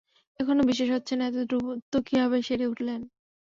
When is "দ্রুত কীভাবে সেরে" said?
1.49-2.65